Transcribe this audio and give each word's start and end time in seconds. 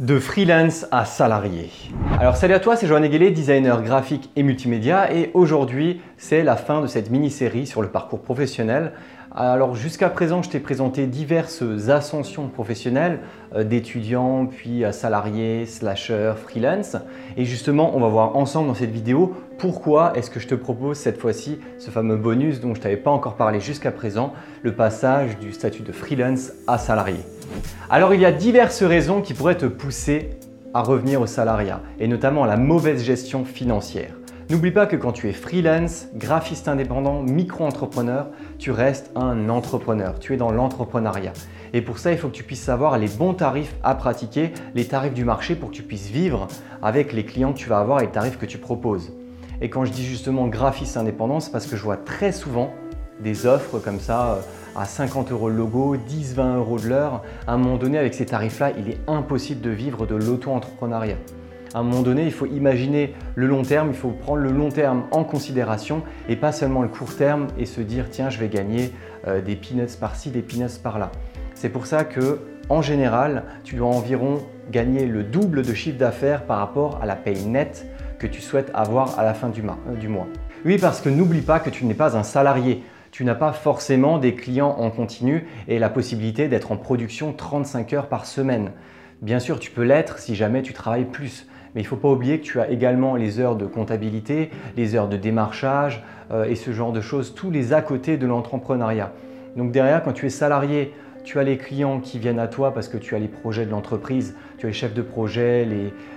De 0.00 0.18
freelance 0.18 0.86
à 0.92 1.04
salarié. 1.04 1.68
Alors 2.18 2.34
salut 2.34 2.54
à 2.54 2.58
toi, 2.58 2.74
c'est 2.74 2.86
Joanne 2.86 3.04
Eguelé, 3.04 3.32
designer 3.32 3.82
graphique 3.82 4.30
et 4.34 4.42
multimédia 4.42 5.12
et 5.12 5.30
aujourd'hui 5.34 6.00
c'est 6.16 6.42
la 6.42 6.56
fin 6.56 6.80
de 6.80 6.86
cette 6.86 7.10
mini-série 7.10 7.66
sur 7.66 7.82
le 7.82 7.88
parcours 7.88 8.22
professionnel. 8.22 8.92
Alors 9.30 9.74
jusqu'à 9.74 10.08
présent 10.08 10.42
je 10.42 10.48
t'ai 10.48 10.58
présenté 10.58 11.06
diverses 11.06 11.62
ascensions 11.90 12.48
professionnelles 12.48 13.20
euh, 13.54 13.62
d'étudiants 13.62 14.46
puis 14.46 14.86
à 14.86 14.92
salariés, 14.92 15.66
slasher, 15.66 16.32
freelance 16.46 16.96
et 17.36 17.44
justement 17.44 17.94
on 17.94 18.00
va 18.00 18.08
voir 18.08 18.36
ensemble 18.38 18.68
dans 18.68 18.74
cette 18.74 18.92
vidéo 18.92 19.34
pourquoi 19.58 20.14
est-ce 20.16 20.30
que 20.30 20.40
je 20.40 20.48
te 20.48 20.54
propose 20.54 20.96
cette 20.96 21.18
fois-ci 21.18 21.58
ce 21.78 21.90
fameux 21.90 22.16
bonus 22.16 22.60
dont 22.60 22.74
je 22.74 22.80
t'avais 22.80 22.96
pas 22.96 23.10
encore 23.10 23.36
parlé 23.36 23.60
jusqu'à 23.60 23.92
présent, 23.92 24.32
le 24.62 24.74
passage 24.74 25.38
du 25.38 25.52
statut 25.52 25.82
de 25.82 25.92
freelance 25.92 26.52
à 26.66 26.78
salarié. 26.78 27.20
Alors 27.88 28.14
il 28.14 28.20
y 28.20 28.24
a 28.24 28.32
diverses 28.32 28.82
raisons 28.82 29.20
qui 29.20 29.34
pourraient 29.34 29.56
te 29.56 29.66
pousser 29.66 30.30
à 30.74 30.82
revenir 30.82 31.20
au 31.20 31.26
salariat, 31.26 31.80
et 31.98 32.06
notamment 32.06 32.44
la 32.44 32.56
mauvaise 32.56 33.02
gestion 33.02 33.44
financière. 33.44 34.14
N'oublie 34.50 34.72
pas 34.72 34.86
que 34.86 34.96
quand 34.96 35.12
tu 35.12 35.28
es 35.28 35.32
freelance, 35.32 36.08
graphiste 36.14 36.66
indépendant, 36.66 37.22
micro-entrepreneur, 37.22 38.26
tu 38.58 38.72
restes 38.72 39.12
un 39.14 39.48
entrepreneur, 39.48 40.18
tu 40.18 40.34
es 40.34 40.36
dans 40.36 40.50
l'entrepreneuriat. 40.50 41.32
Et 41.72 41.82
pour 41.82 41.98
ça, 41.98 42.10
il 42.10 42.18
faut 42.18 42.26
que 42.26 42.34
tu 42.34 42.42
puisses 42.42 42.62
savoir 42.62 42.98
les 42.98 43.06
bons 43.06 43.34
tarifs 43.34 43.76
à 43.84 43.94
pratiquer, 43.94 44.52
les 44.74 44.86
tarifs 44.86 45.14
du 45.14 45.24
marché 45.24 45.54
pour 45.54 45.70
que 45.70 45.76
tu 45.76 45.84
puisses 45.84 46.08
vivre 46.08 46.48
avec 46.82 47.12
les 47.12 47.24
clients 47.24 47.52
que 47.52 47.58
tu 47.58 47.68
vas 47.68 47.78
avoir 47.78 48.00
et 48.00 48.06
les 48.06 48.10
tarifs 48.10 48.38
que 48.38 48.46
tu 48.46 48.58
proposes. 48.58 49.12
Et 49.60 49.70
quand 49.70 49.84
je 49.84 49.92
dis 49.92 50.04
justement 50.04 50.48
graphiste 50.48 50.96
indépendant, 50.96 51.38
c'est 51.38 51.52
parce 51.52 51.66
que 51.66 51.76
je 51.76 51.82
vois 51.82 51.98
très 51.98 52.32
souvent 52.32 52.72
des 53.22 53.46
offres 53.46 53.78
comme 53.78 54.00
ça 54.00 54.34
euh, 54.34 54.40
à 54.76 54.84
50 54.84 55.32
euros 55.32 55.48
le 55.48 55.56
logo, 55.56 55.96
10-20 55.96 56.56
euros 56.56 56.78
de 56.78 56.88
l'heure. 56.88 57.22
À 57.46 57.54
un 57.54 57.56
moment 57.56 57.76
donné, 57.76 57.98
avec 57.98 58.14
ces 58.14 58.26
tarifs-là, 58.26 58.72
il 58.78 58.88
est 58.90 58.98
impossible 59.06 59.60
de 59.60 59.70
vivre 59.70 60.06
de 60.06 60.14
l'auto-entrepreneuriat. 60.14 61.16
À 61.72 61.78
un 61.78 61.82
moment 61.82 62.02
donné, 62.02 62.24
il 62.24 62.32
faut 62.32 62.46
imaginer 62.46 63.14
le 63.36 63.46
long 63.46 63.62
terme, 63.62 63.88
il 63.90 63.96
faut 63.96 64.10
prendre 64.10 64.42
le 64.42 64.50
long 64.50 64.70
terme 64.70 65.04
en 65.12 65.22
considération 65.22 66.02
et 66.28 66.34
pas 66.34 66.50
seulement 66.50 66.82
le 66.82 66.88
court 66.88 67.14
terme 67.14 67.46
et 67.58 67.66
se 67.66 67.80
dire 67.80 68.06
tiens, 68.10 68.28
je 68.28 68.38
vais 68.38 68.48
gagner 68.48 68.92
euh, 69.28 69.40
des 69.40 69.54
peanuts 69.54 69.96
par-ci, 70.00 70.30
des 70.30 70.42
peanuts 70.42 70.80
par-là. 70.82 71.12
C'est 71.54 71.68
pour 71.68 71.86
ça 71.86 72.04
que 72.04 72.40
en 72.68 72.82
général, 72.82 73.44
tu 73.64 73.76
dois 73.76 73.88
environ 73.88 74.38
gagner 74.70 75.06
le 75.06 75.24
double 75.24 75.62
de 75.62 75.74
chiffre 75.74 75.98
d'affaires 75.98 76.44
par 76.44 76.58
rapport 76.58 77.00
à 77.02 77.06
la 77.06 77.16
paye 77.16 77.44
nette 77.44 77.86
que 78.18 78.26
tu 78.26 78.40
souhaites 78.40 78.70
avoir 78.74 79.18
à 79.18 79.24
la 79.24 79.34
fin 79.34 79.48
du 79.48 79.62
mois. 79.62 79.78
Oui, 80.64 80.78
parce 80.78 81.00
que 81.00 81.08
n'oublie 81.08 81.40
pas 81.40 81.58
que 81.58 81.70
tu 81.70 81.84
n'es 81.84 81.94
pas 81.94 82.16
un 82.16 82.22
salarié 82.22 82.84
tu 83.10 83.24
n'as 83.24 83.34
pas 83.34 83.52
forcément 83.52 84.18
des 84.18 84.34
clients 84.34 84.76
en 84.78 84.90
continu 84.90 85.46
et 85.68 85.78
la 85.78 85.88
possibilité 85.88 86.48
d'être 86.48 86.72
en 86.72 86.76
production 86.76 87.32
35 87.32 87.92
heures 87.92 88.08
par 88.08 88.26
semaine. 88.26 88.72
Bien 89.22 89.38
sûr, 89.38 89.58
tu 89.58 89.70
peux 89.70 89.82
l'être 89.82 90.18
si 90.18 90.34
jamais 90.34 90.62
tu 90.62 90.72
travailles 90.72 91.04
plus. 91.04 91.46
Mais 91.74 91.82
il 91.82 91.84
ne 91.84 91.88
faut 91.88 91.96
pas 91.96 92.08
oublier 92.08 92.40
que 92.40 92.44
tu 92.44 92.60
as 92.60 92.70
également 92.70 93.16
les 93.16 93.38
heures 93.38 93.56
de 93.56 93.66
comptabilité, 93.66 94.50
les 94.76 94.94
heures 94.94 95.08
de 95.08 95.16
démarchage 95.16 96.02
euh, 96.32 96.44
et 96.44 96.54
ce 96.54 96.72
genre 96.72 96.92
de 96.92 97.00
choses, 97.00 97.34
tous 97.34 97.50
les 97.50 97.72
à 97.72 97.82
côté 97.82 98.16
de 98.16 98.26
l'entrepreneuriat. 98.26 99.12
Donc 99.56 99.72
derrière, 99.72 100.02
quand 100.02 100.12
tu 100.12 100.26
es 100.26 100.30
salarié, 100.30 100.92
tu 101.22 101.38
as 101.38 101.42
les 101.42 101.58
clients 101.58 102.00
qui 102.00 102.18
viennent 102.18 102.38
à 102.38 102.48
toi 102.48 102.72
parce 102.72 102.88
que 102.88 102.96
tu 102.96 103.14
as 103.14 103.18
les 103.18 103.28
projets 103.28 103.66
de 103.66 103.70
l'entreprise, 103.70 104.36
tu 104.58 104.66
as 104.66 104.70
les 104.70 104.74
chefs 104.74 104.94
de 104.94 105.02
projet, 105.02 105.66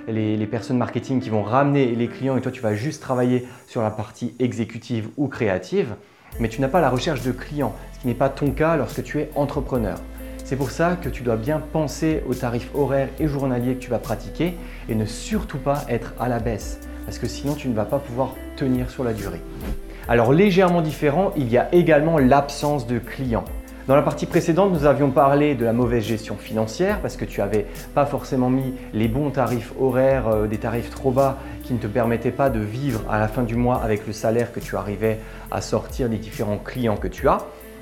les, 0.07 0.37
les, 0.37 0.47
personnes 0.47 0.77
marketing 0.77 1.19
qui 1.19 1.29
vont 1.29 1.43
ramener 1.43 1.87
les 1.87 2.07
clients 2.07 2.37
et 2.37 2.41
toi 2.41 2.51
tu 2.51 2.61
vas 2.61 2.73
juste 2.73 3.01
travailler 3.01 3.45
sur 3.67 3.81
la 3.81 3.91
partie 3.91 4.33
exécutive 4.39 5.09
ou 5.17 5.27
créative 5.27 5.95
mais 6.39 6.49
tu 6.49 6.61
n'as 6.61 6.67
pas 6.67 6.81
la 6.81 6.89
recherche 6.89 7.21
de 7.21 7.31
clients, 7.31 7.73
ce 7.93 7.99
qui 7.99 8.07
n'est 8.07 8.13
pas 8.13 8.29
ton 8.29 8.51
cas 8.51 8.75
lorsque 8.75 9.03
tu 9.03 9.19
es 9.19 9.29
entrepreneur. 9.35 9.97
C'est 10.43 10.55
pour 10.55 10.71
ça 10.71 10.97
que 11.01 11.09
tu 11.09 11.23
dois 11.23 11.37
bien 11.37 11.59
penser 11.59 12.21
aux 12.27 12.33
tarifs 12.33 12.69
horaires 12.75 13.09
et 13.19 13.27
journaliers 13.27 13.75
que 13.75 13.79
tu 13.79 13.89
vas 13.89 13.99
pratiquer 13.99 14.55
et 14.89 14.95
ne 14.95 15.05
surtout 15.05 15.57
pas 15.57 15.85
être 15.87 16.13
à 16.19 16.27
la 16.27 16.39
baisse, 16.39 16.79
parce 17.05 17.17
que 17.17 17.27
sinon 17.27 17.55
tu 17.55 17.69
ne 17.69 17.73
vas 17.73 17.85
pas 17.85 17.99
pouvoir 17.99 18.35
tenir 18.55 18.89
sur 18.89 19.03
la 19.03 19.13
durée. 19.13 19.41
Alors 20.07 20.33
légèrement 20.33 20.81
différent, 20.81 21.31
il 21.37 21.49
y 21.49 21.57
a 21.57 21.73
également 21.73 22.17
l'absence 22.17 22.87
de 22.87 22.99
clients. 22.99 23.45
Dans 23.85 23.97
la 23.97 24.01
partie 24.01 24.25
précédente, 24.25 24.71
nous 24.71 24.85
avions 24.85 25.11
parlé 25.11 25.55
de 25.55 25.65
la 25.65 25.73
mauvaise 25.73 26.05
gestion 26.05 26.37
financière 26.37 27.01
parce 27.01 27.17
que 27.17 27.25
tu 27.25 27.41
n'avais 27.41 27.65
pas 27.93 28.05
forcément 28.05 28.49
mis 28.49 28.73
les 28.93 29.09
bons 29.09 29.29
tarifs 29.29 29.73
horaires, 29.77 30.29
euh, 30.29 30.47
des 30.47 30.57
tarifs 30.57 30.89
trop 30.89 31.11
bas 31.11 31.37
qui 31.63 31.73
ne 31.73 31.79
te 31.79 31.87
permettaient 31.87 32.31
pas 32.31 32.49
de 32.49 32.61
vivre 32.61 33.01
à 33.09 33.19
la 33.19 33.27
fin 33.27 33.43
du 33.43 33.57
mois 33.57 33.81
avec 33.83 34.07
le 34.07 34.13
salaire 34.13 34.53
que 34.53 34.61
tu 34.61 34.77
arrivais 34.77 35.19
à 35.51 35.59
sortir 35.59 36.07
des 36.07 36.15
différents 36.15 36.59
clients 36.59 36.95
que 36.95 37.09
tu 37.09 37.27
as. 37.27 37.39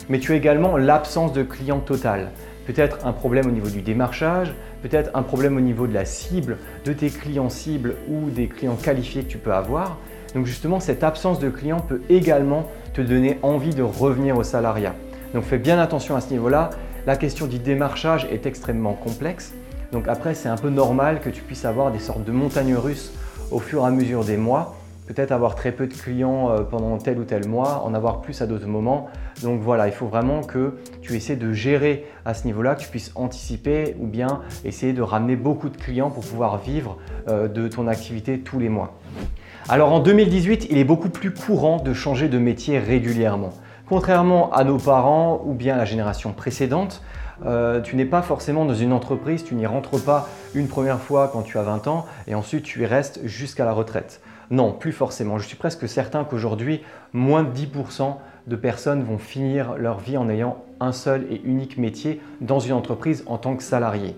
Mais 0.10 0.18
tu 0.18 0.32
as 0.32 0.38
également 0.38 0.76
l'absence 0.76 1.34
de 1.34 1.44
clients 1.44 1.82
total. 1.82 2.32
Peut-être 2.66 3.06
un 3.06 3.14
problème 3.14 3.46
au 3.46 3.52
niveau 3.52 3.70
du 3.70 3.84
démarchage, 3.84 4.56
peut-être 4.82 5.12
un 5.14 5.22
problème 5.22 5.56
au 5.56 5.62
niveau 5.62 5.86
de 5.86 5.94
la 5.94 6.06
cible, 6.06 6.58
de 6.84 6.94
tes 6.94 7.12
clients 7.12 7.52
cibles 7.52 7.94
ou 8.10 8.32
des 8.32 8.48
clients 8.48 8.76
qualifiés 8.76 9.22
que 9.22 9.30
tu 9.30 9.38
peux 9.38 9.54
avoir. 9.54 10.00
Donc 10.34 10.48
justement, 10.48 10.80
cette 10.80 11.04
absence 11.04 11.40
de 11.40 11.50
clients 11.50 11.80
peut 11.80 12.02
également 12.10 12.66
te 12.96 13.02
donner 13.02 13.38
envie 13.44 13.76
de 13.76 13.84
revenir 13.84 14.36
au 14.36 14.44
salariat. 14.44 14.96
Donc 15.34 15.44
fais 15.44 15.58
bien 15.58 15.80
attention 15.80 16.16
à 16.16 16.22
ce 16.22 16.32
niveau-là. 16.32 16.72
La 17.06 17.16
question 17.16 17.48
du 17.48 17.58
démarchage 17.58 18.28
est 18.32 18.46
extrêmement 18.46 18.94
complexe. 18.94 19.54
Donc 19.92 20.08
après, 20.08 20.36
c'est 20.36 20.50
un 20.50 20.58
peu 20.58 20.70
normal 20.70 21.22
que 21.22 21.30
tu 21.30 21.42
puisses 21.42 21.66
avoir 21.66 21.92
des 21.92 22.00
sortes 22.00 22.24
de 22.24 22.32
montagnes 22.32 22.76
russes 22.76 23.14
au 23.50 23.60
fur 23.60 23.84
et 23.84 23.88
à 23.88 23.92
mesure 23.92 24.24
des 24.24 24.38
mois. 24.38 24.76
Peut-être 25.08 25.32
avoir 25.32 25.56
très 25.56 25.72
peu 25.72 25.88
de 25.88 25.94
clients 25.94 26.52
euh, 26.52 26.62
pendant 26.62 26.98
tel 26.98 27.20
ou 27.20 27.24
tel 27.24 27.48
mois, 27.48 27.84
en 27.84 27.94
avoir 27.94 28.22
plus 28.22 28.42
à 28.42 28.46
d'autres 28.46 28.68
moments. 28.68 29.10
Donc 29.42 29.62
voilà, 29.62 29.88
il 29.88 29.94
faut 29.94 30.08
vraiment 30.08 30.42
que 30.42 30.78
tu 31.02 31.16
essaies 31.16 31.36
de 31.36 31.52
gérer 31.52 32.06
à 32.24 32.34
ce 32.34 32.46
niveau-là, 32.46 32.76
que 32.76 32.82
tu 32.82 32.88
puisses 32.88 33.12
anticiper 33.16 33.96
ou 34.00 34.08
bien 34.08 34.42
essayer 34.64 34.94
de 34.94 35.02
ramener 35.02 35.36
beaucoup 35.36 35.70
de 35.70 35.76
clients 35.76 36.12
pour 36.12 36.24
pouvoir 36.24 36.60
vivre 36.60 36.98
euh, 37.28 37.48
de 37.48 37.68
ton 37.68 37.88
activité 37.88 38.40
tous 38.40 38.60
les 38.60 38.70
mois. 38.70 38.98
Alors 39.68 39.92
en 39.92 40.00
2018, 40.00 40.68
il 40.70 40.78
est 40.78 40.84
beaucoup 40.84 41.10
plus 41.10 41.34
courant 41.34 41.82
de 41.82 41.94
changer 41.94 42.30
de 42.30 42.38
métier 42.38 42.80
régulièrement. 42.80 43.52
Contrairement 43.92 44.54
à 44.54 44.64
nos 44.64 44.78
parents 44.78 45.42
ou 45.46 45.54
bien 45.54 45.74
à 45.74 45.78
la 45.78 45.84
génération 45.84 46.32
précédente, 46.32 47.02
euh, 47.46 47.82
tu 47.82 47.98
n'es 47.98 48.06
pas 48.06 48.22
forcément 48.22 48.64
dans 48.64 48.74
une 48.74 48.94
entreprise, 48.94 49.44
tu 49.44 49.54
n'y 49.54 49.66
rentres 49.66 50.02
pas 50.02 50.30
une 50.56 50.70
première 50.70 51.02
fois 51.02 51.30
quand 51.34 51.42
tu 51.42 51.58
as 51.58 51.64
20 51.64 51.88
ans 51.88 52.06
et 52.26 52.34
ensuite 52.34 52.64
tu 52.64 52.84
y 52.84 52.86
restes 52.86 53.20
jusqu'à 53.26 53.66
la 53.66 53.74
retraite. 53.74 54.22
Non, 54.50 54.72
plus 54.72 54.94
forcément. 54.94 55.38
Je 55.40 55.46
suis 55.46 55.58
presque 55.58 55.90
certain 55.90 56.24
qu'aujourd'hui, 56.24 56.86
moins 57.12 57.44
de 57.44 57.50
10% 57.50 58.16
de 58.48 58.56
personnes 58.56 59.04
vont 59.04 59.18
finir 59.18 59.76
leur 59.76 60.00
vie 60.00 60.16
en 60.16 60.30
ayant 60.30 60.64
un 60.80 60.94
seul 60.94 61.28
et 61.30 61.42
unique 61.44 61.78
métier 61.78 62.22
dans 62.40 62.60
une 62.60 62.72
entreprise 62.72 63.26
en 63.28 63.38
tant 63.38 63.58
que 63.58 63.64
salarié. 63.64 64.16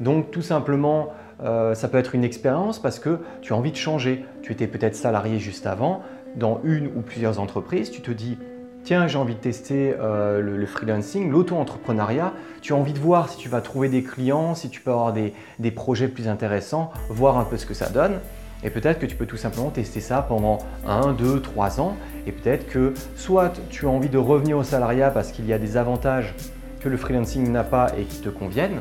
Donc 0.00 0.32
tout 0.32 0.42
simplement, 0.42 1.10
euh, 1.44 1.76
ça 1.76 1.86
peut 1.86 1.98
être 1.98 2.16
une 2.16 2.24
expérience 2.24 2.82
parce 2.82 2.98
que 2.98 3.20
tu 3.40 3.52
as 3.52 3.56
envie 3.56 3.70
de 3.70 3.76
changer. 3.76 4.24
Tu 4.42 4.50
étais 4.50 4.66
peut-être 4.66 4.96
salarié 4.96 5.38
juste 5.38 5.68
avant 5.68 6.02
dans 6.34 6.60
une 6.64 6.86
ou 6.88 7.02
plusieurs 7.02 7.38
entreprises, 7.38 7.90
tu 7.90 8.00
te 8.00 8.10
dis 8.10 8.38
tiens, 8.84 9.06
j'ai 9.06 9.18
envie 9.18 9.34
de 9.34 9.40
tester 9.40 9.94
euh, 9.98 10.40
le, 10.40 10.66
freelancing, 10.66 11.30
l'auto-entrepreneuriat, 11.30 12.32
tu 12.60 12.72
as 12.72 12.76
envie 12.76 12.92
de 12.92 12.98
voir 12.98 13.28
si 13.28 13.36
tu 13.36 13.48
vas 13.48 13.60
trouver 13.60 13.88
des 13.88 14.02
clients, 14.02 14.54
si 14.54 14.68
tu 14.68 14.80
peux 14.80 14.90
avoir 14.90 15.12
des, 15.12 15.70
projets 15.70 16.08
plus 16.08 16.28
intéressants, 16.28 16.92
voir 17.08 17.38
un 17.38 17.44
peu 17.44 17.56
ce 17.56 17.66
que 17.66 17.74
ça 17.74 17.88
donne. 17.88 18.20
Et 18.64 18.70
peut-être 18.70 19.00
que 19.00 19.06
tu 19.06 19.16
peux 19.16 19.26
tout 19.26 19.36
simplement 19.36 19.70
tester 19.70 20.00
ça 20.00 20.22
pendant 20.22 20.58
1, 20.86 21.14
2, 21.14 21.40
3 21.40 21.80
ans. 21.80 21.96
Et 22.26 22.32
peut-être 22.32 22.68
que 22.68 22.94
soit 23.16 23.52
tu 23.70 23.86
as 23.86 23.88
envie 23.88 24.08
de 24.08 24.18
revenir 24.18 24.56
au 24.56 24.62
salariat 24.62 25.10
parce 25.10 25.32
qu'il 25.32 25.46
y 25.46 25.52
a 25.52 25.58
des 25.58 25.76
avantages 25.76 26.34
que 26.80 26.88
le 26.88 26.96
freelancing 26.96 27.50
n'a 27.50 27.64
pas 27.64 27.92
et 27.98 28.04
qui 28.04 28.20
te 28.20 28.28
conviennent, 28.28 28.80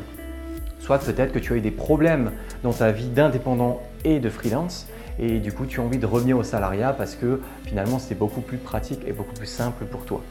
soit 0.79 0.99
peut-être 0.99 1.31
que 1.31 1.39
tu 1.39 1.53
as 1.53 1.55
eu 1.55 1.61
des 1.61 1.71
problèmes 1.71 2.31
dans 2.63 2.73
ta 2.73 2.91
vie 2.91 3.07
d'indépendant 3.07 3.81
et 4.03 4.19
de 4.19 4.29
freelance 4.29 4.87
et 5.21 5.39
du 5.39 5.53
coup 5.53 5.65
tu 5.65 5.79
as 5.79 5.83
envie 5.83 5.99
de 5.99 6.05
revenir 6.05 6.37
au 6.37 6.43
salariat 6.43 6.93
parce 6.93 7.15
que 7.15 7.39
finalement 7.65 7.99
c'est 7.99 8.15
beaucoup 8.15 8.41
plus 8.41 8.57
pratique 8.57 9.01
et 9.07 9.13
beaucoup 9.13 9.33
plus 9.33 9.47
simple 9.47 9.85
pour 9.85 10.03
toi. 10.03 10.21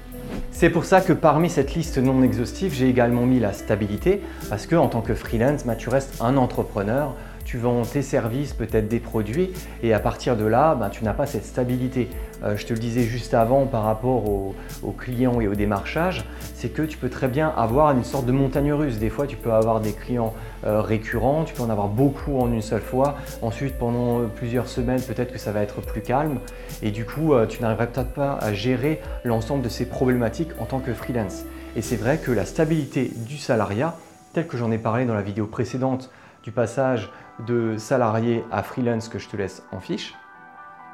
C'est 0.53 0.71
pour 0.71 0.85
ça 0.85 1.01
que 1.01 1.13
parmi 1.13 1.49
cette 1.49 1.75
liste 1.75 1.99
non 1.99 2.23
exhaustive, 2.23 2.75
j'ai 2.75 2.89
également 2.89 3.25
mis 3.25 3.41
la 3.41 3.53
stabilité 3.53 4.21
parce 4.49 4.67
que 4.67 4.77
en 4.77 4.89
tant 4.89 5.01
que 5.01 5.15
freelance, 5.15 5.65
bah, 5.65 5.77
tu 5.77 5.89
restes 5.89 6.21
un 6.21 6.37
entrepreneur, 6.37 7.15
tu 7.51 7.59
vends 7.59 7.83
tes 7.83 8.03
services, 8.03 8.53
peut-être 8.53 8.87
des 8.87 9.01
produits, 9.01 9.51
et 9.83 9.93
à 9.93 9.99
partir 9.99 10.37
de 10.37 10.45
là, 10.45 10.77
ben, 10.77 10.89
tu 10.89 11.03
n'as 11.03 11.15
pas 11.15 11.27
cette 11.27 11.45
stabilité. 11.45 12.09
Euh, 12.45 12.57
je 12.57 12.65
te 12.65 12.73
le 12.73 12.79
disais 12.79 13.03
juste 13.03 13.35
avant 13.35 13.67
par 13.67 13.83
rapport 13.83 14.29
aux, 14.29 14.55
clients 14.97 15.41
et 15.41 15.49
au 15.49 15.57
démarchage, 15.57 16.25
c'est 16.55 16.69
que 16.69 16.83
tu 16.83 16.97
peux 16.97 17.09
très 17.09 17.27
bien 17.27 17.53
avoir 17.57 17.91
une 17.91 18.05
sorte 18.05 18.25
de 18.25 18.31
montagne 18.31 18.73
russe. 18.73 18.99
Des 18.99 19.11
fois, 19.11 19.27
tu 19.27 19.37
peux 19.37 19.53
avoir 19.53 19.81
des 19.81 19.93
clients 19.93 20.33
euh, 20.65 20.81
récurrents, 20.81 21.43
tu 21.43 21.53
peux 21.53 21.65
en 21.65 21.71
avoir 21.71 21.89
beaucoup 21.89 22.39
en 22.39 22.53
une 22.53 22.63
seule 22.63 22.83
fois. 22.83 23.17
Ensuite, 23.43 23.77
pendant 23.79 24.29
plusieurs 24.29 24.69
semaines, 24.69 25.03
peut-être 25.03 25.33
que 25.33 25.39
ça 25.41 25.51
va 25.51 25.61
être 25.61 25.81
plus 25.81 26.03
calme, 26.03 26.39
et 26.85 26.93
du 26.93 27.05
coup, 27.05 27.35
euh, 27.35 27.47
tu 27.47 27.63
n'arriveras 27.63 27.87
peut-être 27.87 28.13
pas 28.13 28.39
à 28.41 28.53
gérer 28.53 29.01
l'ensemble 29.25 29.63
de 29.63 29.69
ces 29.69 29.87
problématiques 29.87 30.51
en 30.61 30.67
tant 30.67 30.79
que 30.79 30.95
freelance. 30.95 31.43
Et 31.75 31.83
c'est 31.83 31.97
vrai 31.97 32.19
que 32.19 32.31
la 32.31 32.45
stabilité 32.45 33.11
du 33.27 33.39
salariat, 33.39 33.97
tel 34.35 34.47
que 34.47 34.57
j'en 34.57 34.71
ai 34.71 34.79
parlé 34.79 35.05
dans 35.05 35.15
la 35.15 35.23
vidéo 35.23 35.47
précédente 35.47 36.13
du 36.43 36.53
passage 36.53 37.11
de 37.47 37.77
salarié 37.77 38.45
à 38.51 38.63
freelance 38.63 39.09
que 39.09 39.19
je 39.19 39.29
te 39.29 39.37
laisse 39.37 39.63
en 39.73 39.81
fiche, 39.81 40.15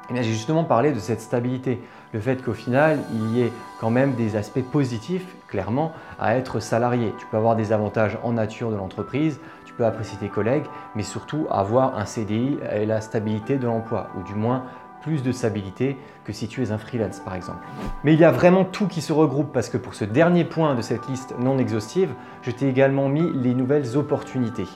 eh 0.09 0.15
j'ai 0.15 0.31
justement 0.31 0.63
parlé 0.63 0.93
de 0.93 0.99
cette 0.99 1.19
stabilité, 1.19 1.81
le 2.13 2.21
fait 2.21 2.41
qu'au 2.41 2.53
final, 2.53 2.99
il 3.13 3.35
y 3.35 3.41
ait 3.41 3.51
quand 3.81 3.89
même 3.89 4.13
des 4.13 4.37
aspects 4.37 4.63
positifs, 4.63 5.25
clairement, 5.49 5.91
à 6.17 6.37
être 6.37 6.61
salarié. 6.61 7.13
Tu 7.19 7.25
peux 7.25 7.35
avoir 7.35 7.57
des 7.57 7.73
avantages 7.73 8.17
en 8.23 8.31
nature 8.31 8.71
de 8.71 8.77
l'entreprise, 8.77 9.39
tu 9.65 9.73
peux 9.73 9.85
apprécier 9.85 10.17
tes 10.17 10.29
collègues, 10.29 10.63
mais 10.95 11.03
surtout 11.03 11.45
avoir 11.51 11.97
un 11.97 12.05
CDI 12.05 12.57
et 12.71 12.85
la 12.85 13.01
stabilité 13.01 13.57
de 13.57 13.65
l'emploi, 13.65 14.07
ou 14.17 14.23
du 14.23 14.33
moins 14.33 14.63
plus 15.01 15.23
de 15.23 15.31
stabilité 15.31 15.97
que 16.23 16.33
si 16.33 16.47
tu 16.47 16.63
es 16.63 16.71
un 16.71 16.77
freelance 16.77 17.19
par 17.19 17.35
exemple. 17.35 17.65
Mais 18.03 18.13
il 18.13 18.19
y 18.19 18.25
a 18.25 18.31
vraiment 18.31 18.65
tout 18.65 18.87
qui 18.87 19.01
se 19.01 19.13
regroupe 19.13 19.53
parce 19.53 19.69
que 19.69 19.77
pour 19.77 19.93
ce 19.93 20.05
dernier 20.05 20.43
point 20.43 20.75
de 20.75 20.81
cette 20.81 21.07
liste 21.07 21.35
non 21.39 21.57
exhaustive, 21.59 22.09
je 22.41 22.51
t'ai 22.51 22.67
également 22.67 23.07
mis 23.07 23.31
les 23.33 23.53
nouvelles 23.53 23.95
opportunités. 23.95 24.67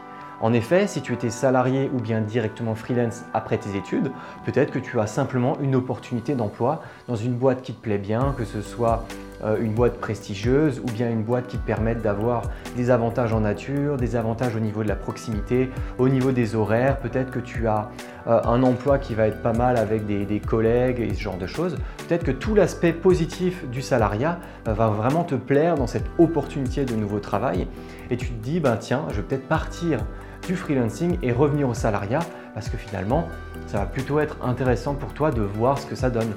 En 0.41 0.53
effet, 0.53 0.87
si 0.87 1.01
tu 1.01 1.13
étais 1.13 1.29
salarié 1.29 1.91
ou 1.93 1.99
bien 1.99 2.19
directement 2.19 2.73
freelance 2.73 3.23
après 3.31 3.59
tes 3.59 3.77
études, 3.77 4.11
peut-être 4.43 4.71
que 4.71 4.79
tu 4.79 4.99
as 4.99 5.05
simplement 5.05 5.59
une 5.61 5.75
opportunité 5.75 6.33
d'emploi 6.33 6.81
dans 7.07 7.15
une 7.15 7.33
boîte 7.33 7.61
qui 7.61 7.73
te 7.73 7.81
plaît 7.81 7.99
bien, 7.99 8.33
que 8.35 8.43
ce 8.43 8.61
soit 8.61 9.05
euh, 9.43 9.57
une 9.61 9.73
boîte 9.73 9.99
prestigieuse 9.99 10.79
ou 10.79 10.91
bien 10.91 11.11
une 11.11 11.21
boîte 11.21 11.45
qui 11.45 11.57
te 11.57 11.65
permette 11.65 12.01
d'avoir 12.01 12.41
des 12.75 12.89
avantages 12.89 13.33
en 13.33 13.41
nature, 13.41 13.97
des 13.97 14.15
avantages 14.15 14.55
au 14.55 14.59
niveau 14.59 14.81
de 14.81 14.87
la 14.87 14.95
proximité, 14.95 15.69
au 15.99 16.09
niveau 16.09 16.31
des 16.31 16.55
horaires. 16.55 16.97
Peut-être 16.99 17.29
que 17.29 17.39
tu 17.39 17.67
as 17.67 17.89
euh, 18.27 18.41
un 18.43 18.63
emploi 18.63 18.97
qui 18.97 19.13
va 19.13 19.27
être 19.27 19.43
pas 19.43 19.53
mal 19.53 19.77
avec 19.77 20.07
des, 20.07 20.39
collègues 20.39 20.99
et 20.99 21.13
ce 21.13 21.19
genre 21.19 21.37
de 21.37 21.47
choses. 21.47 21.77
Peut-être 22.07 22.23
que 22.23 22.31
tout 22.31 22.55
l'aspect 22.55 22.93
positif 22.93 23.67
du 23.69 23.83
salariat 23.83 24.39
euh, 24.67 24.73
va 24.73 24.87
vraiment 24.87 25.23
te 25.23 25.35
plaire 25.35 25.75
dans 25.75 25.87
cette 25.87 26.05
opportunité 26.17 26.83
de 26.83 26.95
nouveau 26.95 27.19
travail 27.19 27.67
et 28.09 28.17
tu 28.17 28.29
te 28.29 28.43
dis, 28.43 28.59
ben 28.59 28.77
tiens, 28.77 29.05
je 29.09 29.17
vais 29.17 29.23
peut-être 29.23 29.47
partir 29.47 29.99
du 30.47 30.55
freelancing 30.55 31.17
et 31.21 31.31
revenir 31.31 31.69
au 31.69 31.73
salariat 31.73 32.19
parce 32.53 32.69
que 32.69 32.77
finalement, 32.77 33.27
ça 33.67 33.79
va 33.79 33.85
plutôt 33.85 34.19
être 34.19 34.37
intéressant 34.43 34.93
pour 34.93 35.13
toi 35.13 35.31
de 35.31 35.41
voir 35.41 35.77
ce 35.77 35.85
que 35.85 35.95
ça 35.95 36.09
donne. 36.09 36.33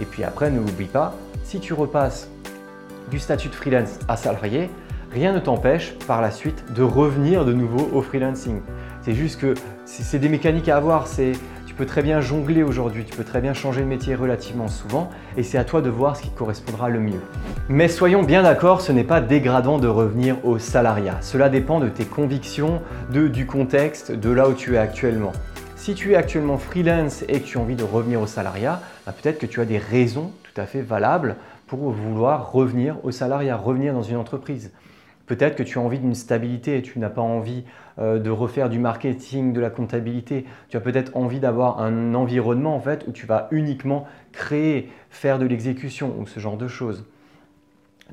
Et 0.00 0.04
puis 0.04 0.24
après, 0.24 0.50
n'oublie 0.50 0.86
pas, 0.86 1.14
si 1.44 1.60
tu 1.60 1.72
repasses 1.72 2.28
du 3.10 3.18
statut 3.18 3.48
de 3.48 3.54
freelance 3.54 3.98
à 4.08 4.16
salarié, 4.16 4.70
rien 5.12 5.32
ne 5.32 5.38
t'empêche 5.38 5.94
par 6.06 6.20
la 6.20 6.30
suite 6.30 6.64
de 6.74 6.82
revenir 6.82 7.44
de 7.44 7.52
nouveau 7.52 7.88
au 7.92 8.02
freelancing. 8.02 8.60
C'est 9.02 9.14
juste 9.14 9.40
que 9.40 9.54
c'est 9.84 10.18
des 10.18 10.28
mécaniques 10.28 10.68
à 10.68 10.76
avoir, 10.76 11.06
c'est 11.06 11.32
tu 11.74 11.78
peux 11.78 11.86
très 11.86 12.04
bien 12.04 12.20
jongler 12.20 12.62
aujourd'hui, 12.62 13.04
tu 13.04 13.16
peux 13.16 13.24
très 13.24 13.40
bien 13.40 13.52
changer 13.52 13.80
de 13.80 13.86
métier 13.86 14.14
relativement 14.14 14.68
souvent 14.68 15.10
et 15.36 15.42
c'est 15.42 15.58
à 15.58 15.64
toi 15.64 15.82
de 15.82 15.90
voir 15.90 16.16
ce 16.16 16.22
qui 16.22 16.30
correspondra 16.30 16.88
le 16.88 17.00
mieux. 17.00 17.20
Mais 17.68 17.88
soyons 17.88 18.22
bien 18.22 18.44
d'accord, 18.44 18.80
ce 18.80 18.92
n'est 18.92 19.02
pas 19.02 19.20
dégradant 19.20 19.78
de 19.78 19.88
revenir 19.88 20.36
au 20.46 20.60
salariat. 20.60 21.18
Cela 21.20 21.48
dépend 21.48 21.80
de 21.80 21.88
tes 21.88 22.04
convictions, 22.04 22.80
de, 23.12 23.26
du 23.26 23.44
contexte, 23.44 24.12
de 24.12 24.30
là 24.30 24.48
où 24.48 24.52
tu 24.54 24.76
es 24.76 24.78
actuellement. 24.78 25.32
Si 25.74 25.96
tu 25.96 26.12
es 26.12 26.14
actuellement 26.14 26.58
freelance 26.58 27.24
et 27.26 27.40
que 27.40 27.44
tu 27.44 27.58
as 27.58 27.60
envie 27.60 27.74
de 27.74 27.82
revenir 27.82 28.20
au 28.20 28.28
salariat, 28.28 28.80
bah, 29.04 29.12
peut-être 29.12 29.40
que 29.40 29.46
tu 29.46 29.60
as 29.60 29.64
des 29.64 29.78
raisons 29.78 30.30
tout 30.44 30.60
à 30.60 30.66
fait 30.66 30.80
valables 30.80 31.34
pour 31.66 31.90
vouloir 31.90 32.52
revenir 32.52 33.04
au 33.04 33.10
salariat, 33.10 33.56
revenir 33.56 33.94
dans 33.94 34.04
une 34.04 34.16
entreprise. 34.16 34.70
Peut-être 35.26 35.56
que 35.56 35.62
tu 35.62 35.78
as 35.78 35.80
envie 35.80 35.98
d'une 35.98 36.14
stabilité, 36.14 36.82
tu 36.82 36.98
n'as 36.98 37.08
pas 37.08 37.22
envie 37.22 37.64
euh, 37.98 38.18
de 38.18 38.30
refaire 38.30 38.68
du 38.68 38.78
marketing, 38.78 39.52
de 39.52 39.60
la 39.60 39.70
comptabilité. 39.70 40.44
Tu 40.68 40.76
as 40.76 40.80
peut-être 40.80 41.16
envie 41.16 41.40
d'avoir 41.40 41.80
un 41.80 42.14
environnement 42.14 42.76
en 42.76 42.80
fait 42.80 43.04
où 43.08 43.12
tu 43.12 43.26
vas 43.26 43.48
uniquement 43.50 44.06
créer, 44.32 44.90
faire 45.10 45.38
de 45.38 45.46
l'exécution 45.46 46.14
ou 46.18 46.26
ce 46.26 46.40
genre 46.40 46.58
de 46.58 46.68
choses. 46.68 47.06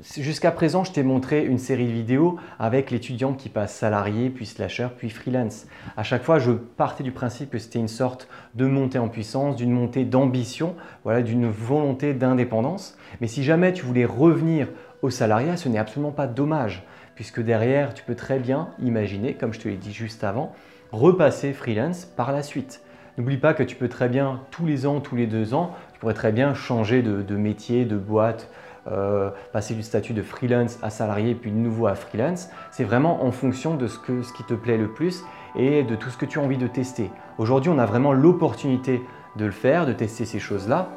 Jusqu'à 0.00 0.50
présent, 0.50 0.84
je 0.84 0.92
t'ai 0.92 1.02
montré 1.02 1.44
une 1.44 1.58
série 1.58 1.86
de 1.86 1.92
vidéos 1.92 2.38
avec 2.58 2.90
l'étudiant 2.90 3.34
qui 3.34 3.50
passe 3.50 3.76
salarié, 3.76 4.30
puis 4.30 4.46
slasher, 4.46 4.88
puis 4.96 5.10
freelance. 5.10 5.66
À 5.98 6.02
chaque 6.02 6.22
fois, 6.22 6.38
je 6.38 6.52
partais 6.52 7.04
du 7.04 7.12
principe 7.12 7.50
que 7.50 7.58
c'était 7.58 7.78
une 7.78 7.88
sorte 7.88 8.26
de 8.54 8.66
montée 8.66 8.98
en 8.98 9.08
puissance, 9.08 9.54
d'une 9.54 9.70
montée 9.70 10.06
d'ambition, 10.06 10.74
voilà, 11.04 11.20
d'une 11.20 11.46
volonté 11.50 12.14
d'indépendance. 12.14 12.96
Mais 13.20 13.26
si 13.26 13.44
jamais 13.44 13.74
tu 13.74 13.84
voulais 13.84 14.06
revenir 14.06 14.68
au 15.02 15.10
salariat, 15.10 15.58
ce 15.58 15.68
n'est 15.68 15.78
absolument 15.78 16.10
pas 16.10 16.26
dommage 16.26 16.86
puisque 17.14 17.40
derrière, 17.40 17.94
tu 17.94 18.02
peux 18.04 18.14
très 18.14 18.38
bien 18.38 18.68
imaginer, 18.78 19.34
comme 19.34 19.52
je 19.52 19.60
te 19.60 19.68
l'ai 19.68 19.76
dit 19.76 19.92
juste 19.92 20.24
avant, 20.24 20.54
repasser 20.92 21.52
freelance 21.52 22.04
par 22.04 22.32
la 22.32 22.42
suite. 22.42 22.82
N'oublie 23.18 23.36
pas 23.36 23.52
que 23.52 23.62
tu 23.62 23.76
peux 23.76 23.88
très 23.88 24.08
bien, 24.08 24.40
tous 24.50 24.64
les 24.64 24.86
ans, 24.86 25.00
tous 25.00 25.16
les 25.16 25.26
deux 25.26 25.52
ans, 25.52 25.74
tu 25.92 26.00
pourrais 26.00 26.14
très 26.14 26.32
bien 26.32 26.54
changer 26.54 27.02
de, 27.02 27.36
métier, 27.36 27.84
de 27.84 27.96
boîte, 27.96 28.48
euh, 28.90 29.30
passer 29.52 29.74
du 29.74 29.82
statut 29.82 30.14
de 30.14 30.22
freelance 30.22 30.78
à 30.82 30.88
salarié, 30.88 31.34
puis 31.34 31.50
de 31.50 31.56
nouveau 31.56 31.86
à 31.86 31.94
freelance. 31.94 32.48
C'est 32.70 32.84
vraiment 32.84 33.24
en 33.24 33.30
fonction 33.30 33.76
de 33.76 33.86
ce, 33.86 33.98
qui 33.98 34.44
te 34.44 34.54
plaît 34.54 34.78
le 34.78 34.88
plus 34.88 35.22
et 35.56 35.82
de 35.82 35.94
tout 35.94 36.08
ce 36.08 36.16
que 36.16 36.24
tu 36.24 36.38
as 36.38 36.42
envie 36.42 36.56
de 36.56 36.66
tester. 36.66 37.10
Aujourd'hui, 37.36 37.70
on 37.70 37.78
a 37.78 37.86
vraiment 37.86 38.14
l'opportunité 38.14 39.02
de 39.36 39.44
le 39.44 39.50
faire, 39.50 39.84
de 39.84 39.92
tester 39.92 40.24
ces 40.24 40.38
choses-là. 40.38 40.88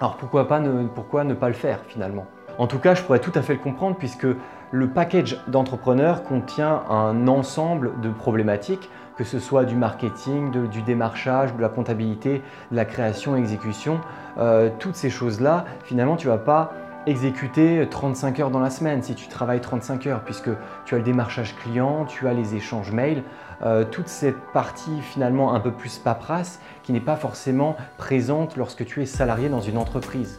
Alors 0.00 0.16
pourquoi, 0.16 0.46
pas 0.46 0.62
pourquoi 0.94 1.24
ne 1.24 1.34
pas 1.34 1.48
le 1.48 1.54
faire 1.54 1.80
finalement? 1.88 2.26
En 2.58 2.66
tout 2.66 2.80
cas, 2.80 2.94
je 2.94 3.02
pourrais 3.02 3.20
tout 3.20 3.32
à 3.36 3.42
fait 3.42 3.52
le 3.52 3.60
comprendre 3.60 3.96
puisque 3.96 4.26
le 4.72 4.88
package 4.88 5.40
d'entrepreneurs 5.46 6.24
contient 6.24 6.82
un 6.90 7.28
ensemble 7.28 7.92
de 8.00 8.10
problématiques, 8.10 8.90
que 9.16 9.22
ce 9.22 9.38
soit 9.38 9.64
du 9.64 9.76
marketing, 9.76 10.68
du 10.68 10.82
démarchage, 10.82 11.54
de 11.54 11.62
la 11.62 11.68
comptabilité, 11.68 12.42
de 12.72 12.76
la 12.76 12.84
création, 12.84 13.36
exécution. 13.36 14.00
Euh, 14.38 14.70
toutes 14.80 14.96
ces 14.96 15.08
choses-là, 15.08 15.66
finalement, 15.84 16.16
tu 16.16 16.26
ne 16.26 16.32
vas 16.32 16.38
pas 16.38 16.72
exécuter 17.06 17.86
35 17.88 18.40
heures 18.40 18.50
dans 18.50 18.60
la 18.60 18.70
semaine 18.70 19.02
si 19.02 19.14
tu 19.14 19.28
travailles 19.28 19.60
35 19.60 20.06
heures, 20.08 20.24
puisque 20.24 20.50
tu 20.84 20.96
as 20.96 20.98
le 20.98 21.04
démarchage 21.04 21.56
client, 21.56 22.04
tu 22.06 22.26
as 22.26 22.34
les 22.34 22.56
échanges 22.56 22.90
mail, 22.90 23.22
euh, 23.64 23.84
toute 23.84 24.08
cette 24.08 24.38
partie 24.52 25.00
finalement 25.00 25.54
un 25.54 25.60
peu 25.60 25.70
plus 25.70 25.98
paperasse 25.98 26.60
qui 26.82 26.92
n'est 26.92 27.00
pas 27.00 27.16
forcément 27.16 27.76
présente 27.96 28.56
lorsque 28.56 28.84
tu 28.84 29.00
es 29.00 29.06
salarié 29.06 29.48
dans 29.48 29.60
une 29.60 29.78
entreprise. 29.78 30.38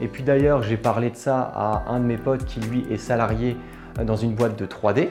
Et 0.00 0.08
puis 0.08 0.22
d'ailleurs, 0.22 0.62
j'ai 0.62 0.76
parlé 0.76 1.10
de 1.10 1.16
ça 1.16 1.40
à 1.40 1.84
un 1.88 2.00
de 2.00 2.04
mes 2.04 2.16
potes 2.16 2.44
qui 2.44 2.60
lui 2.60 2.86
est 2.90 2.96
salarié 2.96 3.56
euh, 3.98 4.04
dans 4.04 4.16
une 4.16 4.34
boîte 4.34 4.58
de 4.58 4.66
3D. 4.66 5.08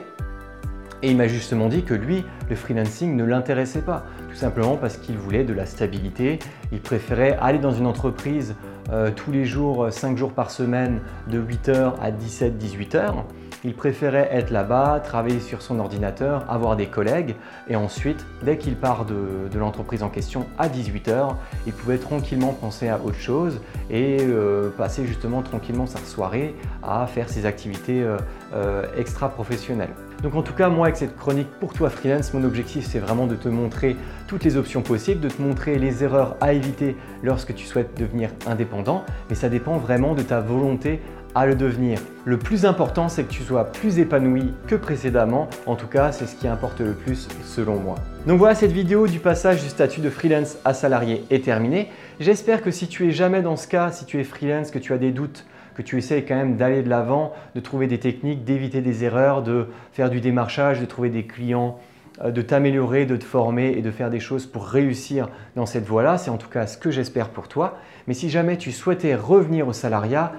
Et 1.04 1.10
il 1.10 1.16
m'a 1.16 1.26
justement 1.26 1.68
dit 1.68 1.82
que 1.82 1.94
lui, 1.94 2.24
le 2.48 2.54
freelancing 2.54 3.16
ne 3.16 3.24
l'intéressait 3.24 3.82
pas, 3.82 4.04
tout 4.28 4.36
simplement 4.36 4.76
parce 4.76 4.96
qu'il 4.96 5.16
voulait 5.16 5.42
de 5.42 5.52
la 5.52 5.66
stabilité. 5.66 6.38
Il 6.70 6.80
préférait 6.80 7.36
aller 7.40 7.58
dans 7.58 7.72
une 7.72 7.86
entreprise 7.86 8.54
euh, 8.92 9.10
tous 9.14 9.32
les 9.32 9.44
jours, 9.44 9.92
5 9.92 10.16
jours 10.16 10.32
par 10.32 10.50
semaine, 10.50 11.00
de 11.28 11.40
8h 11.40 11.94
à 12.00 12.10
17-18h. 12.12 13.24
Il 13.64 13.74
préférait 13.74 14.28
être 14.32 14.50
là-bas, 14.50 15.00
travailler 15.04 15.38
sur 15.38 15.62
son 15.62 15.78
ordinateur, 15.78 16.44
avoir 16.48 16.74
des 16.74 16.86
collègues 16.86 17.36
et 17.68 17.76
ensuite, 17.76 18.26
dès 18.42 18.58
qu'il 18.58 18.74
part 18.74 19.04
de, 19.04 19.56
l'entreprise 19.56 20.02
en 20.02 20.08
question 20.08 20.46
à 20.58 20.68
18h, 20.68 21.36
il 21.66 21.72
pouvait 21.72 21.98
tranquillement 21.98 22.54
penser 22.54 22.88
à 22.88 22.98
autre 22.98 23.18
chose 23.18 23.60
et 23.88 24.18
euh, 24.20 24.70
passer 24.70 25.06
justement 25.06 25.42
tranquillement 25.42 25.86
sa 25.86 26.00
soirée 26.00 26.56
à 26.82 27.06
faire 27.06 27.28
ses 27.28 27.46
activités 27.46 28.02
euh, 28.02 28.18
euh, 28.52 28.84
extra-professionnelles. 28.96 29.94
Donc 30.22 30.34
en 30.34 30.42
tout 30.42 30.54
cas, 30.54 30.68
moi 30.68 30.86
avec 30.86 30.96
cette 30.96 31.16
chronique 31.16 31.48
pour 31.60 31.72
toi 31.72 31.90
freelance, 31.90 32.32
mon 32.32 32.44
objectif 32.44 32.86
c'est 32.86 32.98
vraiment 32.98 33.26
de 33.26 33.34
te 33.36 33.48
montrer 33.48 33.96
toutes 34.26 34.44
les 34.44 34.56
options 34.56 34.82
possibles, 34.82 35.20
de 35.20 35.28
te 35.28 35.40
montrer 35.40 35.78
les 35.78 36.02
erreurs 36.02 36.36
à 36.40 36.52
éviter 36.52 36.96
lorsque 37.22 37.54
tu 37.54 37.66
souhaites 37.66 37.98
devenir 37.98 38.30
indépendant, 38.46 39.04
mais 39.28 39.36
ça 39.36 39.48
dépend 39.48 39.78
vraiment 39.78 40.14
de 40.14 40.22
ta 40.22 40.40
volonté 40.40 41.00
à 41.34 41.46
le 41.46 41.54
devenir. 41.54 41.98
Le 42.24 42.38
plus 42.38 42.66
important, 42.66 43.08
c'est 43.08 43.24
que 43.24 43.32
tu 43.32 43.42
sois 43.42 43.72
plus 43.72 43.98
épanoui 43.98 44.52
que 44.66 44.74
précédemment. 44.74 45.48
En 45.66 45.76
tout 45.76 45.86
cas, 45.86 46.12
c'est 46.12 46.26
ce 46.26 46.36
qui 46.36 46.46
importe 46.46 46.80
le 46.80 46.92
plus 46.92 47.28
selon 47.44 47.76
moi. 47.76 47.96
Donc 48.26 48.38
voilà, 48.38 48.54
cette 48.54 48.72
vidéo 48.72 49.06
du 49.06 49.18
passage 49.18 49.62
du 49.62 49.68
statut 49.68 50.00
de 50.00 50.10
freelance 50.10 50.58
à 50.64 50.74
salarié 50.74 51.24
est 51.30 51.44
terminée. 51.44 51.88
J'espère 52.20 52.62
que 52.62 52.70
si 52.70 52.86
tu 52.86 53.08
es 53.08 53.12
jamais 53.12 53.42
dans 53.42 53.56
ce 53.56 53.66
cas, 53.66 53.90
si 53.90 54.04
tu 54.04 54.20
es 54.20 54.24
freelance, 54.24 54.70
que 54.70 54.78
tu 54.78 54.92
as 54.92 54.98
des 54.98 55.10
doutes, 55.10 55.46
que 55.74 55.82
tu 55.82 55.96
essayes 55.96 56.24
quand 56.24 56.36
même 56.36 56.56
d'aller 56.56 56.82
de 56.82 56.90
l'avant, 56.90 57.32
de 57.54 57.60
trouver 57.60 57.86
des 57.86 57.98
techniques, 57.98 58.44
d'éviter 58.44 58.82
des 58.82 59.04
erreurs, 59.04 59.42
de 59.42 59.66
faire 59.92 60.10
du 60.10 60.20
démarchage, 60.20 60.80
de 60.80 60.86
trouver 60.86 61.08
des 61.08 61.24
clients, 61.24 61.78
euh, 62.22 62.30
de 62.30 62.42
t'améliorer, 62.42 63.06
de 63.06 63.16
te 63.16 63.24
former 63.24 63.70
et 63.70 63.80
de 63.80 63.90
faire 63.90 64.10
des 64.10 64.20
choses 64.20 64.46
pour 64.46 64.66
réussir 64.66 65.30
dans 65.56 65.66
cette 65.66 65.86
voie-là. 65.86 66.18
C'est 66.18 66.30
en 66.30 66.36
tout 66.36 66.50
cas 66.50 66.66
ce 66.66 66.76
que 66.76 66.90
j'espère 66.90 67.30
pour 67.30 67.48
toi. 67.48 67.78
Mais 68.06 68.14
si 68.14 68.28
jamais 68.28 68.58
tu 68.58 68.70
souhaitais 68.70 69.14
revenir 69.14 69.66
au 69.66 69.72
salariat, 69.72 70.32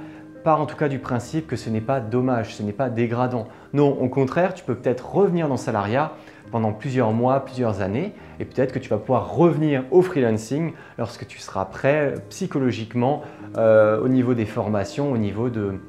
part 0.44 0.62
en 0.62 0.66
tout 0.66 0.76
cas 0.76 0.90
du 0.90 1.00
principe 1.00 1.48
que 1.48 1.56
ce 1.56 1.70
n'est 1.70 1.82
pas 1.82 2.00
dommage, 2.00 2.56
ce 2.56 2.64
n'est 2.64 2.74
pas 2.74 2.90
dégradant. 2.90 3.48
Non, 3.74 3.90
au 3.90 4.10
contraire, 4.10 4.54
tu 4.54 4.64
peux 4.64 4.76
peut-être 4.76 5.16
revenir 5.16 5.48
dans 5.48 5.56
le 5.56 5.60
salariat 5.60 6.14
pendant 6.52 6.72
plusieurs 6.72 7.12
mois, 7.12 7.40
plusieurs 7.46 7.82
années, 7.82 8.14
et 8.40 8.46
peut-être 8.46 8.74
que 8.74 8.80
tu 8.80 8.90
vas 8.90 8.98
pouvoir 8.98 9.36
revenir 9.36 9.84
au 9.92 10.02
freelancing 10.02 10.74
lorsque 10.98 11.26
tu 11.26 11.40
seras 11.40 11.66
prêt 11.66 12.14
psychologiquement 12.30 13.24
euh, 13.58 14.00
au 14.02 14.08
niveau 14.08 14.34
des 14.34 14.46
formations, 14.46 15.12
au 15.12 15.18
niveau 15.18 15.50
de 15.50 15.80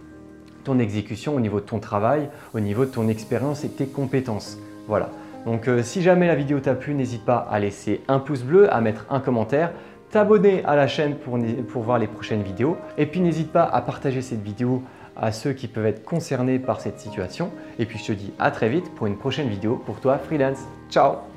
ton 0.63 0.79
exécution, 0.79 1.35
au 1.35 1.41
niveau 1.41 1.61
de 1.61 1.67
ton 1.67 1.81
travail, 1.81 2.31
au 2.55 2.61
niveau 2.61 2.87
de 2.87 2.91
ton 2.91 3.09
expérience 3.09 3.65
et 3.65 3.69
tes 3.69 3.87
compétences. 3.87 4.59
Voilà. 4.89 5.11
Donc 5.45 5.69
euh, 5.69 5.83
si 5.83 6.01
jamais 6.01 6.27
la 6.27 6.35
vidéo 6.35 6.61
t'a 6.61 6.75
plu, 6.75 6.95
n'hésite 6.95 7.25
pas 7.25 7.47
à 7.51 7.59
laisser 7.59 8.01
un 8.09 8.19
pouce 8.19 8.43
bleu, 8.43 8.73
à 8.73 8.81
mettre 8.81 9.05
un 9.11 9.21
commentaire 9.21 9.73
t'abonner 10.15 10.65
à 10.65 10.77
la 10.77 10.87
chaîne 10.87 11.17
pour, 11.17 11.83
voir 11.83 11.99
les 11.99 12.07
prochaines 12.07 12.43
vidéos. 12.43 12.77
Et 12.97 13.07
puis 13.07 13.21
n'hésite 13.21 13.51
pas 13.51 13.65
à 13.65 13.81
partager 13.83 14.23
cette 14.23 14.43
vidéo 14.43 14.81
à 15.17 15.33
ceux 15.33 15.53
qui 15.53 15.67
peuvent 15.67 15.87
être 15.87 16.05
concernés 16.05 16.61
par 16.61 16.81
cette 16.81 17.01
situation. 17.01 17.51
Et 17.81 17.85
puis 17.85 17.99
je 17.99 18.07
te 18.07 18.13
dis 18.13 18.33
à 18.39 18.53
très 18.53 18.69
vite 18.69 18.95
pour 18.95 19.09
une 19.09 19.17
prochaine 19.17 19.49
vidéo 19.49 19.83
pour 19.85 20.01
toi 20.01 20.19
freelance. 20.19 20.61
Ciao 20.89 21.34